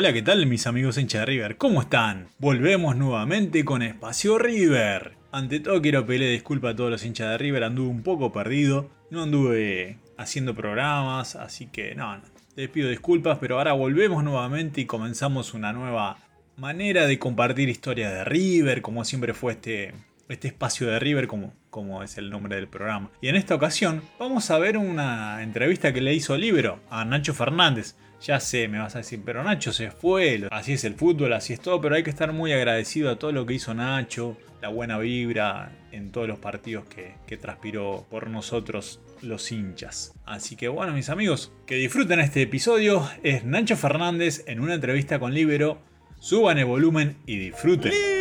[0.00, 1.58] Hola, ¿qué tal mis amigos hincha de River?
[1.58, 2.28] ¿Cómo están?
[2.38, 5.12] Volvemos nuevamente con Espacio River.
[5.30, 8.88] Ante todo quiero pedirle disculpas a todos los hinchas de River, anduve un poco perdido,
[9.10, 12.22] no anduve haciendo programas, así que no, no,
[12.56, 16.16] les pido disculpas, pero ahora volvemos nuevamente y comenzamos una nueva
[16.56, 19.92] manera de compartir historias de River, como siempre fue este,
[20.30, 23.10] este espacio de River, como, es el nombre del programa.
[23.20, 27.34] Y en esta ocasión vamos a ver una entrevista que le hizo Libero a Nacho
[27.34, 27.96] Fernández.
[28.22, 31.54] Ya sé, me vas a decir, pero Nacho se fue, así es el fútbol, así
[31.54, 34.68] es todo, pero hay que estar muy agradecido a todo lo que hizo Nacho, la
[34.68, 40.12] buena vibra en todos los partidos que, que transpiró por nosotros los hinchas.
[40.26, 43.08] Así que bueno, mis amigos, que disfruten este episodio.
[43.22, 45.78] Es Nacho Fernández en una entrevista con Libero.
[46.18, 48.19] Suban el volumen y disfruten.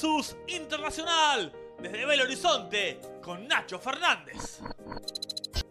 [0.00, 4.62] Versus Internacional desde Belo Horizonte con Nacho Fernández.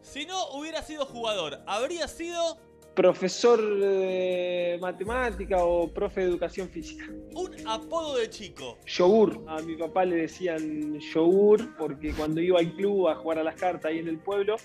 [0.03, 2.59] Si no hubiera sido jugador, habría sido
[2.94, 7.05] profesor de matemática o profe de educación física.
[7.33, 8.77] un apodo de chico.
[8.85, 9.44] Yogur.
[9.47, 13.55] A mi papá le decían yogur porque cuando iba al club a jugar a las
[13.55, 14.57] cartas ahí en el pueblo,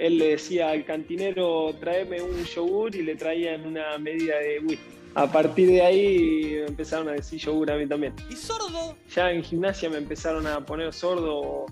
[0.00, 4.84] él le decía al cantinero tráeme un yogur y le traían una medida de whisky.
[5.14, 8.14] A partir de ahí empezaron a decir yogur a mí también.
[8.30, 8.96] ¿Y sordo?
[9.14, 11.66] Ya en gimnasia me empezaron a poner sordo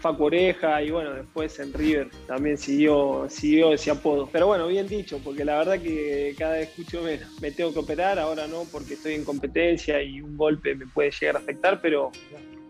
[0.00, 4.28] Facu Oreja y bueno, después en River también siguió, siguió ese apodo.
[4.32, 7.28] Pero bueno, bien dicho, porque la verdad que cada vez escucho menos.
[7.40, 11.10] Me tengo que operar, ahora no, porque estoy en competencia y un golpe me puede
[11.10, 12.10] llegar a afectar, pero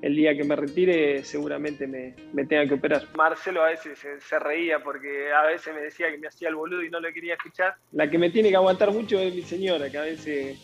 [0.03, 3.07] el día que me retire seguramente me, me tenga que operar.
[3.15, 6.55] Marcelo a veces se, se reía porque a veces me decía que me hacía el
[6.55, 7.75] boludo y no lo quería escuchar.
[7.93, 10.59] La que me tiene que aguantar mucho es mi señora, que a veces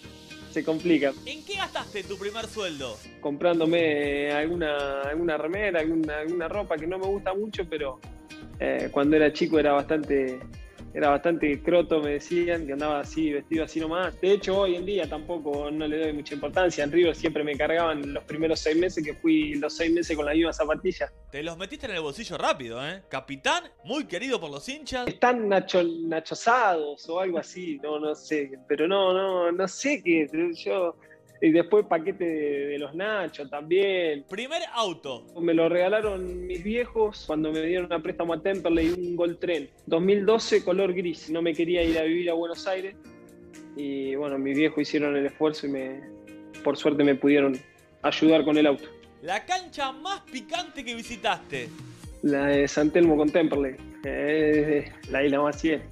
[0.50, 1.12] se complica.
[1.26, 2.96] ¿En qué gastaste tu primer sueldo?
[3.20, 8.00] comprándome alguna, alguna remera, alguna, alguna ropa que no me gusta mucho, pero
[8.58, 10.38] eh, cuando era chico era bastante,
[10.96, 14.18] era bastante croto, me decían, que andaba así, vestido así nomás.
[14.18, 16.84] De hecho, hoy en día tampoco no le doy mucha importancia.
[16.84, 20.24] En River siempre me cargaban los primeros seis meses, que fui los seis meses con
[20.24, 21.12] la misma zapatilla.
[21.30, 23.02] Te los metiste en el bolsillo rápido, ¿eh?
[23.10, 25.06] Capitán, muy querido por los hinchas.
[25.06, 30.26] Están nacho, nachosados o algo así, no, no sé, pero no, no, no sé qué,
[30.64, 30.96] yo...
[31.40, 34.24] Y después paquete de, de los nachos también.
[34.28, 35.26] Primer auto.
[35.40, 39.68] Me lo regalaron mis viejos cuando me dieron a préstamo a Temperley un Gol Tren.
[39.86, 41.30] 2012 color gris.
[41.30, 42.96] No me quería ir a vivir a Buenos Aires.
[43.76, 46.00] Y bueno, mis viejos hicieron el esfuerzo y me,
[46.64, 47.58] por suerte me pudieron
[48.02, 48.88] ayudar con el auto.
[49.22, 51.68] La cancha más picante que visitaste.
[52.22, 53.76] La de San Telmo con Temperley.
[54.04, 55.82] Eh, la isla más 100.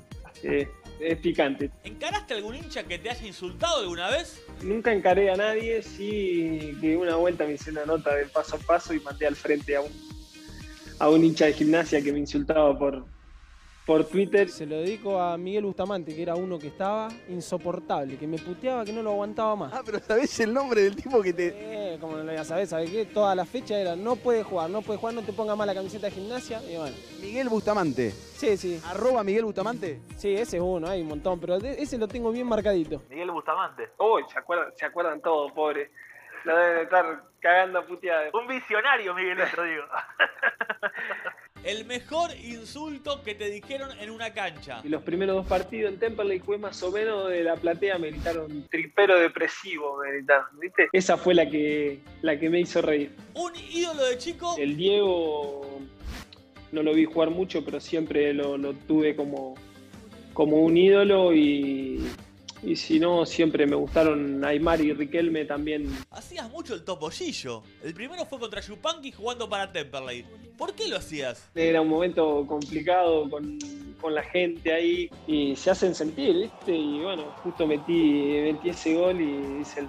[0.44, 0.68] Eh,
[1.00, 1.70] es picante.
[1.84, 4.42] ¿Encaraste algún hincha que te haya insultado alguna vez?
[4.62, 8.58] Nunca encaré a nadie, sí que una vuelta me hice una nota de paso a
[8.58, 9.90] paso y mandé al frente a un,
[10.98, 13.06] a un hincha de gimnasia que me insultaba por,
[13.86, 14.48] por Twitter.
[14.48, 18.84] Se lo dedico a Miguel Bustamante, que era uno que estaba insoportable, que me puteaba,
[18.84, 19.72] que no lo aguantaba más.
[19.72, 21.52] Ah, pero ¿sabés el nombre del tipo que te.
[21.94, 23.04] Eh, como no lo voy a saber, ¿sabes qué?
[23.04, 25.74] Toda la fecha era, no puede jugar, no puede jugar, no te ponga más la
[25.74, 26.62] camiseta de gimnasia.
[26.62, 28.10] Y bueno, Miguel Bustamante.
[28.10, 30.00] sí, sí, Arroba Miguel Bustamante.
[30.16, 33.02] sí, ese es uno, hay un montón, pero ese lo tengo bien marcadito.
[33.10, 33.90] Miguel Bustamante.
[33.98, 35.90] Uy, se acuerdan, se acuerdan todos, pobre.
[36.44, 38.34] La deben estar cagando a puteadas.
[38.34, 39.84] Un visionario, Miguel, te digo.
[41.64, 44.82] El mejor insulto que te dijeron en una cancha.
[44.84, 48.10] Y los primeros dos partidos en Temperley fue más o menos de la platea, me
[48.10, 50.88] gritaron tripero depresivo, me gritaron, ¿viste?
[50.92, 53.12] Esa fue la que, la que me hizo reír.
[53.34, 54.54] Un ídolo de chico.
[54.58, 55.80] El Diego
[56.72, 59.54] no lo vi jugar mucho, pero siempre lo, lo tuve como,
[60.34, 62.06] como un ídolo y,
[62.64, 65.94] y si no, siempre me gustaron Aymar y Riquelme también.
[66.10, 67.62] Hacías mucho el topollillo.
[67.82, 70.24] El primero fue contra Yupanqui jugando para Temperley.
[70.56, 71.48] ¿Por qué lo hacías?
[71.54, 73.58] Era un momento complicado con,
[74.00, 76.74] con la gente ahí y se hacen sentir, ¿viste?
[76.74, 79.88] Y bueno, justo metí, metí ese gol y hice el,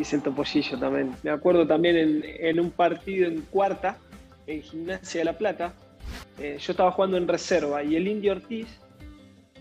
[0.00, 1.14] hice el topollillo también.
[1.22, 3.98] Me acuerdo también en, en un partido en cuarta,
[4.46, 5.74] en Gimnasia de La Plata,
[6.38, 8.68] eh, yo estaba jugando en reserva y el Indio Ortiz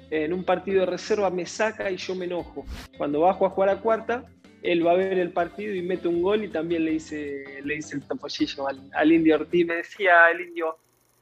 [0.09, 2.65] en un partido de reserva me saca y yo me enojo.
[2.97, 4.25] Cuando bajo a jugar a cuarta,
[4.63, 7.75] él va a ver el partido y mete un gol y también le hice, le
[7.75, 9.65] hice el topollillo al, al Indio Ortiz.
[9.65, 10.77] Me decía el Indio,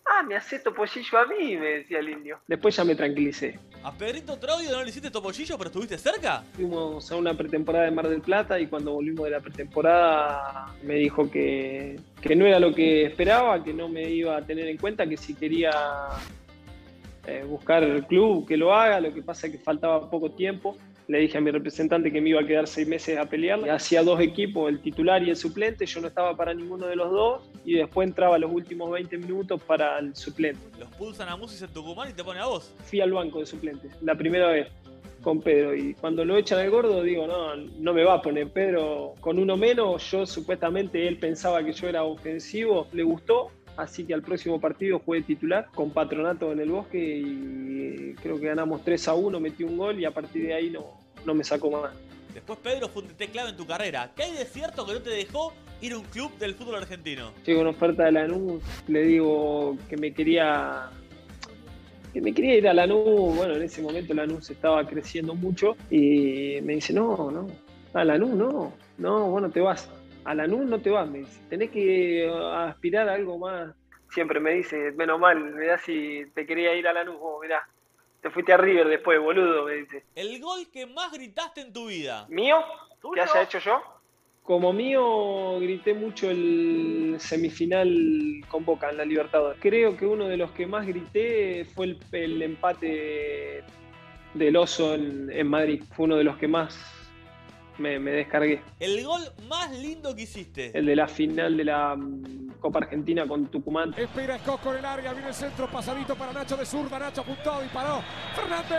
[0.06, 2.40] ah, me hace topollillo a mí, me decía el Indio.
[2.48, 3.60] Después ya me tranquilicé.
[3.84, 6.44] ¿A Pedrito Traudio no le hiciste topollillo, pero estuviste cerca?
[6.54, 10.96] Fuimos a una pretemporada de Mar del Plata y cuando volvimos de la pretemporada me
[10.96, 14.78] dijo que, que no era lo que esperaba, que no me iba a tener en
[14.78, 15.72] cuenta, que si quería
[17.28, 20.78] eh, buscar el club, que lo haga, lo que pasa es que faltaba poco tiempo.
[21.08, 23.70] Le dije a mi representante que me iba a quedar seis meses a pelear.
[23.70, 25.86] Hacía dos equipos, el titular y el suplente.
[25.86, 29.62] Yo no estaba para ninguno de los dos y después entraba los últimos 20 minutos
[29.64, 30.62] para el suplente.
[30.80, 32.74] Los pulsan a Musis en Tucumán y te pone a vos.
[32.86, 34.68] Fui al banco de suplentes, la primera vez.
[35.22, 35.76] con Pedro.
[35.76, 39.40] Y cuando lo echan al gordo, digo, no, no me va a poner Pedro con
[39.40, 40.12] uno menos.
[40.12, 43.50] Yo supuestamente él pensaba que yo era ofensivo, le gustó.
[43.78, 48.48] Así que al próximo partido jugué titular con Patronato en el Bosque y creo que
[48.48, 50.86] ganamos 3 a 1, metí un gol y a partir de ahí no,
[51.26, 51.92] no me sacó más.
[52.34, 54.12] Después Pedro fue un DT clave en tu carrera.
[54.16, 57.32] ¿Qué hay de cierto que no te dejó ir a un club del fútbol argentino?
[57.46, 60.90] Llega una oferta de Lanús, le digo que me quería
[62.14, 66.60] que me quería ir a Lanús, bueno, en ese momento Lanús estaba creciendo mucho y
[66.62, 67.48] me dice, no, no,
[67.94, 69.90] a Lanús no, no, bueno, te vas,
[70.26, 73.74] a Lanús no te vas, me dice, tenés que aspirar a algo más.
[74.10, 77.68] Siempre me dice, menos mal, mirá si te quería ir a Lanús, vos, mirá,
[78.22, 80.04] te fuiste a River después, boludo, me dice.
[80.16, 82.26] El gol que más gritaste en tu vida.
[82.30, 82.58] ¿Mío?
[83.14, 83.84] ¿Qué haya hecho yo?
[84.42, 89.60] Como mío, grité mucho el semifinal con Boca en la Libertadores.
[89.62, 93.64] Creo que uno de los que más grité fue el, el empate
[94.34, 95.84] del Oso en, en Madrid.
[95.96, 97.05] Fue uno de los que más
[97.78, 98.62] me, me descargué.
[98.80, 100.78] El gol más lindo que hiciste.
[100.78, 103.94] El de la final de la mm, Copa Argentina con Tucumán.
[103.98, 107.62] Espera Escoco en el área, viene el centro, pasadito para Nacho de zurda, Nacho apuntó,
[107.62, 108.02] disparó.
[108.36, 108.70] Fernández,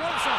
[0.00, 0.36] Gonza.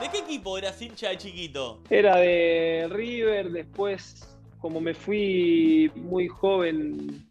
[0.00, 1.82] ¿De qué equipo eras hincha de chiquito?
[1.90, 4.26] Era de River, después
[4.60, 7.29] como me fui muy joven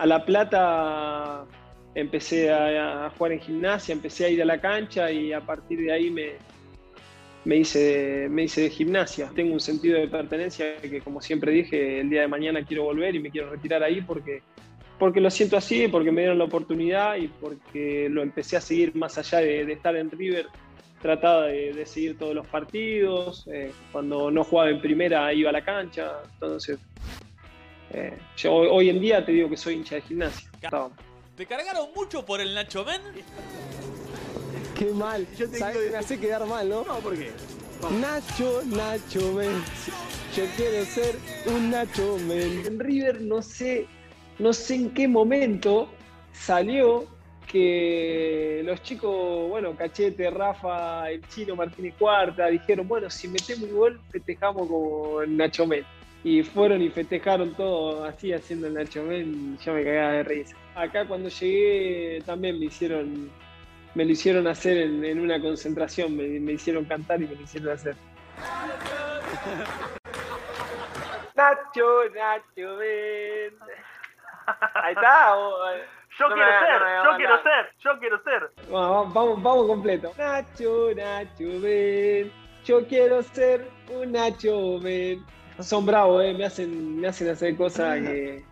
[0.00, 1.44] a La Plata,
[1.94, 5.92] empecé a, jugar en gimnasia, empecé a ir a la cancha y a partir de
[5.92, 6.32] ahí me,
[7.44, 9.30] me hice, me hice de gimnasia.
[9.34, 13.14] Tengo un sentido de pertenencia que, como siempre dije, el día de mañana quiero volver
[13.14, 14.40] y me quiero retirar ahí porque,
[14.98, 18.96] porque lo siento así, porque me dieron la oportunidad y porque lo empecé a seguir
[18.96, 20.46] más allá de, estar en River.
[21.02, 23.46] Trataba de, de seguir todos los partidos.
[23.52, 26.22] eh, cuando no jugaba en primera iba a la cancha.
[26.34, 26.78] Entonces,
[27.92, 30.48] eh, yo hoy, hoy en día te digo que soy hincha de gimnasia.
[31.36, 33.00] ¿Te cargaron mucho por el Nacho Men?
[34.78, 35.26] Qué mal.
[35.36, 36.84] Yo te ¿Sabes digo- me hace quedar mal, no?
[36.84, 37.30] No, ¿por qué?
[38.00, 39.62] Nacho, Nacho, men.
[40.36, 41.16] Yo quiero ser
[41.46, 42.66] un Nacho, men.
[42.66, 43.86] En River no sé,
[44.38, 45.88] no sé en qué momento
[46.32, 47.06] salió
[47.50, 53.76] que los chicos, bueno, Cachete, Rafa, el chino Martínez Cuarta, dijeron, bueno, si metemos un
[53.76, 55.84] gol, festejamos con Nacho Men.
[56.22, 60.22] Y fueron y festejaron todo así haciendo el Nacho Men, y yo me cagaba de
[60.24, 60.56] risa.
[60.74, 63.30] Acá cuando llegué también me hicieron,
[63.94, 67.42] me lo hicieron hacer en, en una concentración, me, me hicieron cantar y me lo
[67.42, 67.96] hicieron hacer.
[71.40, 73.54] Nacho, Nacho, ven.
[74.74, 75.34] Ahí está.
[76.18, 78.50] Yo No quiero ser, no yo quiero ser, yo quiero ser.
[78.70, 80.12] Vamos, vamos, vamos completo.
[80.18, 82.30] Nacho, Nacho, ven.
[82.64, 85.24] Yo quiero ser un Nacho, ven.
[85.62, 86.34] Son bravos, eh.
[86.34, 88.44] Me hacen, me hacen hacer cosas que,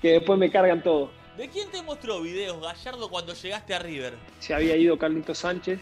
[0.00, 1.10] que después me cargan todo.
[1.36, 4.14] ¿De quién te mostró videos Gallardo cuando llegaste a River?
[4.40, 5.78] Se había ido Carlito Sánchez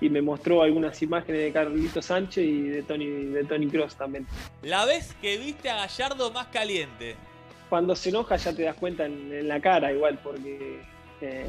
[0.00, 4.26] y me mostró algunas imágenes de Carlito Sánchez y de Tony, de Tony Cross también.
[4.62, 7.16] La vez que viste a Gallardo más caliente.
[7.68, 10.80] cuando se enoja ya te das cuenta en, en la cara igual, porque
[11.20, 11.46] eh,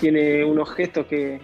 [0.00, 1.40] tiene unos gestos que,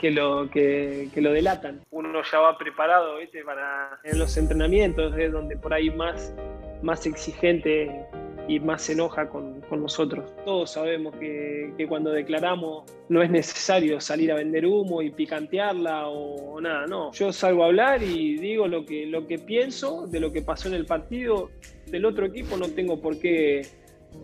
[0.00, 1.82] que, lo, que, lo delatan.
[1.90, 3.44] Uno ya va preparado ¿viste?
[3.44, 6.34] para en los entrenamientos, es donde por ahí más,
[6.82, 8.06] más exigente
[8.48, 10.34] y más se enoja con, con nosotros.
[10.44, 16.08] Todos sabemos que, que cuando declaramos no es necesario salir a vender humo y picantearla
[16.08, 17.12] o, o nada, no.
[17.12, 20.68] Yo salgo a hablar y digo lo que, lo que pienso de lo que pasó
[20.68, 21.50] en el partido
[21.86, 23.66] del otro equipo no tengo por qué,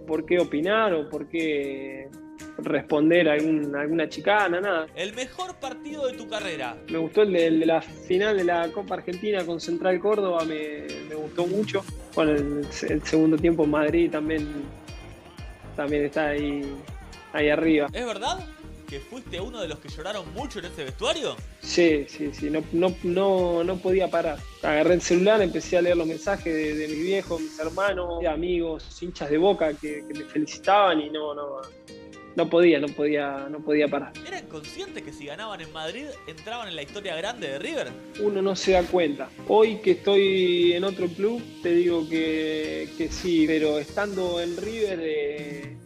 [0.06, 2.08] por qué opinar o por qué
[2.58, 4.86] responder a algún- alguna chicana, nada.
[4.94, 6.76] El mejor partido de tu carrera.
[6.88, 10.44] Me gustó el de, el de la final de la Copa Argentina con Central Córdoba,
[10.44, 11.84] me, me gustó mucho.
[12.14, 14.48] Bueno, el, el segundo tiempo en Madrid también,
[15.76, 16.62] también está ahí,
[17.32, 17.88] ahí arriba.
[17.92, 18.38] ¿Es verdad
[18.88, 21.34] que fuiste uno de los que lloraron mucho en ese vestuario?
[21.60, 24.38] Sí, sí, sí, no, no, no, no podía parar.
[24.62, 28.28] Agarré el celular, empecé a leer los mensajes de, de mis viejos, mis hermanos, de
[28.28, 31.62] amigos, hinchas de boca que, que me felicitaban y no, no,
[32.36, 34.12] no podía, no podía, no podía parar.
[34.26, 37.88] ¿Eran conscientes que si ganaban en Madrid entraban en la historia grande de River?
[38.20, 39.30] Uno no se da cuenta.
[39.48, 45.00] Hoy que estoy en otro club, te digo que, que sí, pero estando en River,
[45.02, 45.76] eh,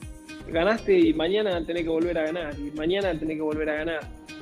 [0.49, 4.01] ganaste y mañana tenés que volver a ganar, y mañana tenés que volver a ganar.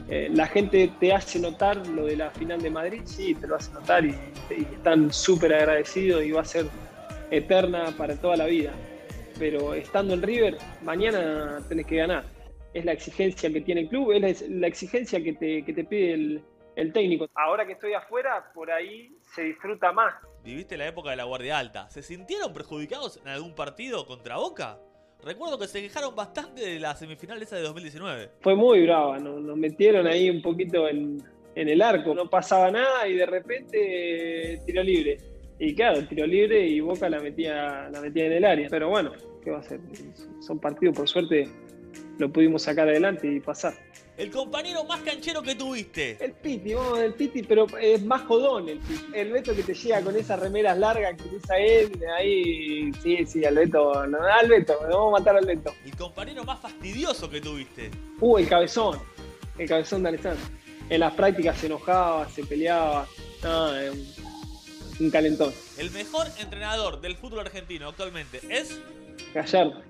[0.09, 3.57] Eh, la gente te hace notar lo de la final de Madrid, sí, te lo
[3.57, 4.15] hace notar y,
[4.51, 6.65] y están súper agradecidos y va a ser
[7.31, 8.73] eterna para toda la vida.
[9.39, 12.25] Pero estando en River, mañana tenés que ganar.
[12.75, 16.13] Es la exigencia que tiene el club, es la, exigencia que te, que te pide
[16.13, 16.43] el,
[16.77, 17.29] el técnico.
[17.35, 20.15] Ahora que estoy afuera, por ahí se disfruta más.
[20.45, 21.89] viviste la época de la Guardia Alta.
[21.91, 24.79] ¿Se sintieron perjudicados en algún partido contra Boca?
[25.25, 28.31] Recuerdo que se quejaron bastante de la semifinal esa de 2019.
[28.41, 31.23] Fue muy brava, nos, nos metieron ahí un poquito en,
[31.55, 35.19] en el arco, no pasaba nada y de repente eh, tiro libre.
[35.59, 38.69] Y claro, tiro libre y Boca la metía, la metía en el área.
[38.71, 39.13] Pero bueno,
[39.43, 39.81] ¿qué va a ser?
[40.41, 41.49] Son partidos, por suerte
[42.19, 43.75] lo pudimos sacar adelante y pasar.
[44.17, 46.17] El compañero más canchero que tuviste.
[46.21, 49.07] El Piti, vamos del Piti, pero es más jodón el Piti.
[49.15, 53.45] El Beto que te llega con esas remeras largas que usa él, ahí, sí, sí,
[53.45, 55.73] al Beto, no, al Beto, vamos a matar al Beto.
[55.85, 57.93] El compañero más fastidioso que tuviste.
[58.21, 58.99] Uh, el cabezón,
[59.57, 60.45] el cabezón de Alessandro.
[60.91, 63.07] En las prácticas se enojaba, se peleaba,
[63.45, 64.28] un,
[65.01, 65.53] un calentón.
[65.77, 68.79] El mejor entrenador del fútbol argentino actualmente es.
[69.35, 69.83] Gallardo.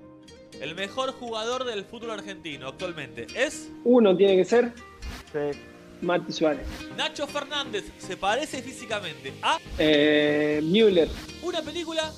[0.60, 3.70] El mejor jugador del fútbol argentino actualmente es.
[3.84, 4.72] Uno tiene que ser
[6.00, 6.66] Mati Suárez.
[6.96, 9.58] Nacho Fernández se parece físicamente a.
[9.78, 11.08] Eh, Müller.
[11.42, 12.12] Una película.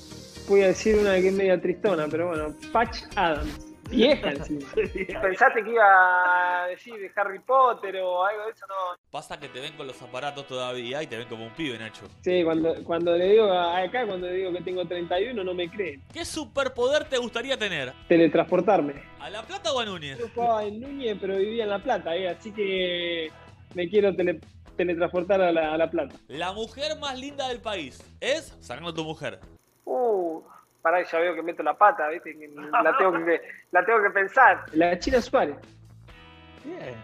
[0.47, 3.70] Voy a decir una que es media tristona, pero bueno, Patch Adams.
[3.91, 4.67] Vieja encima.
[5.21, 8.65] ¿Pensaste que iba a decir de Harry Potter o algo de eso?
[8.67, 8.97] No.
[9.11, 12.05] Pasa que te ven con los aparatos todavía y te ven como un pibe, Nacho.
[12.21, 16.01] Sí, cuando, cuando le digo acá, cuando le digo que tengo 31, no me creen.
[16.13, 17.93] ¿Qué superpoder te gustaría tener?
[18.07, 18.93] Teletransportarme.
[19.19, 20.17] ¿A La Plata o a Núñez?
[20.17, 22.29] Yo jugaba en Núñez, pero vivía en La Plata, ¿eh?
[22.29, 23.31] así que
[23.75, 24.39] me quiero tele-
[24.77, 26.15] teletransportar a la, a la Plata.
[26.27, 28.55] La mujer más linda del país es.
[28.59, 29.39] Sacando a tu mujer.
[29.85, 30.41] Uh,
[30.81, 32.37] pará, ya veo que meto la pata, ¿viste?
[32.37, 34.65] Que la, tengo que, la tengo que pensar.
[34.73, 35.55] La China Suárez.
[36.63, 36.95] Bien,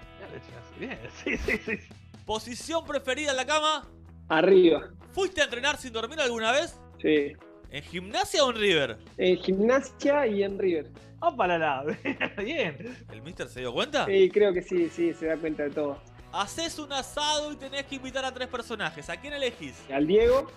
[0.80, 1.80] bien, sí, sí, sí.
[2.26, 3.88] ¿Posición preferida en la cama?
[4.30, 4.90] Arriba.
[5.12, 6.80] ¿Fuiste a entrenar sin dormir alguna vez?
[7.02, 7.34] Sí.
[7.70, 8.98] ¿En gimnasia o en River?
[9.18, 10.88] En gimnasia y en River.
[11.20, 11.84] ¡Opa la la!
[12.38, 12.96] Bien.
[13.12, 14.06] ¿El mister se dio cuenta?
[14.06, 16.00] Sí, creo que sí, sí, se da cuenta de todo.
[16.32, 19.10] Haces un asado y tenés que invitar a tres personajes.
[19.10, 19.76] ¿A quién elegís?
[19.92, 20.52] Al Diego,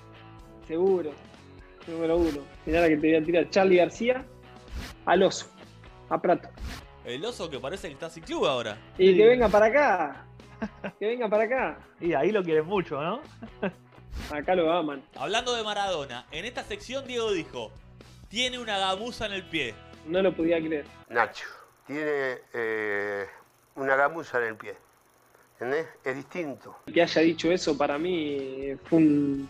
[0.66, 1.12] seguro.
[1.86, 2.40] Número uno.
[2.66, 3.50] Mirá la que te voy a tirar.
[3.50, 4.24] Charlie García.
[5.06, 5.46] Al oso.
[6.08, 6.48] A Prato.
[7.04, 8.76] El oso que parece que está sin club ahora.
[8.98, 9.16] Y Sí.
[9.16, 10.26] que venga para acá.
[10.98, 11.78] Que venga para acá.
[12.00, 13.20] Y ahí lo quieren mucho, ¿no?
[14.30, 15.02] Acá lo aman.
[15.16, 17.72] Hablando de Maradona, en esta sección Diego dijo:
[18.28, 19.74] Tiene una gamuza en el pie.
[20.06, 20.84] No lo podía creer.
[21.08, 21.46] Nacho
[21.86, 23.26] tiene eh,
[23.74, 24.74] una gamuza en el pie.
[25.54, 25.86] ¿Entendés?
[26.04, 26.76] Es distinto.
[26.92, 29.48] Que haya dicho eso para mí fue un,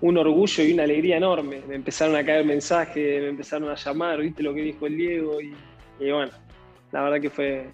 [0.00, 1.62] un orgullo y una alegría enorme.
[1.68, 5.40] Me empezaron a caer mensajes, me empezaron a llamar, viste lo que dijo el Diego
[5.40, 5.54] y,
[5.98, 6.32] y bueno,
[6.92, 7.70] la verdad que fue,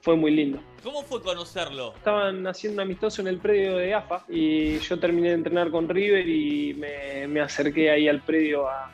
[0.00, 0.60] fue muy lindo.
[0.82, 1.94] ¿Cómo fue conocerlo?
[1.96, 5.88] Estaban haciendo un amistoso en el predio de AFA y yo terminé de entrenar con
[5.88, 8.90] River y me, me acerqué ahí al predio a,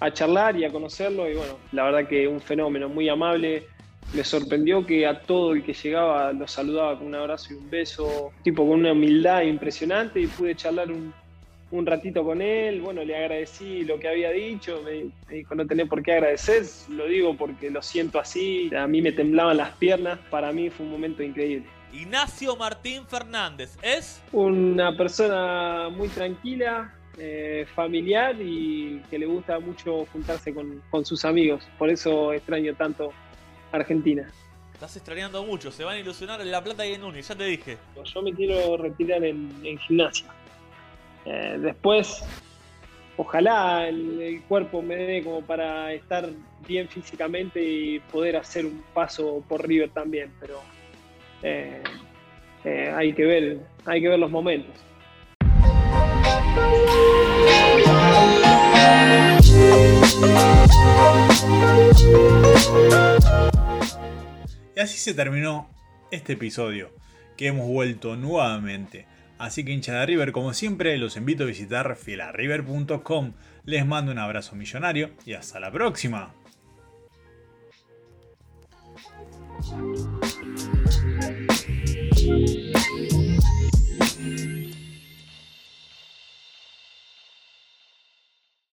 [0.00, 3.66] a charlar y a conocerlo y bueno, la verdad que un fenómeno, muy amable.
[4.12, 7.70] Me sorprendió que a todo el que llegaba lo saludaba con un abrazo y un
[7.70, 11.14] beso, tipo con una humildad impresionante y pude charlar un,
[11.70, 15.66] un ratito con él, bueno, le agradecí lo que había dicho, me, me dijo no
[15.66, 19.72] tenés por qué agradecer, lo digo porque lo siento así, a mí me temblaban las
[19.76, 21.66] piernas, para mí fue un momento increíble.
[21.92, 24.22] Ignacio Martín Fernández es.
[24.32, 31.24] Una persona muy tranquila, eh, familiar y que le gusta mucho juntarse con, con sus
[31.24, 31.68] amigos.
[31.78, 33.12] Por eso extraño tanto
[33.72, 34.30] Argentina.
[34.72, 37.44] Estás extrañando mucho, se van a ilusionar en La Plata y en Núñez, ya te
[37.44, 37.76] dije.
[38.02, 40.26] Yo me quiero retirar en, en gimnasia.
[41.24, 42.24] Eh, después,
[43.16, 46.28] ojalá el, cuerpo me dé como para estar
[46.66, 50.60] bien físicamente y poder hacer un paso por River también, pero
[51.42, 51.82] eh,
[52.64, 54.74] eh, hay que ver, hay que ver los momentos.
[64.76, 65.68] Y así se terminó
[66.10, 66.90] este episodio,
[67.36, 69.06] que hemos vuelto nuevamente.
[69.40, 73.32] Así que hincha de River, como siempre, los invito a visitar filarriver.com.
[73.64, 76.34] Les mando un abrazo millonario y hasta la próxima.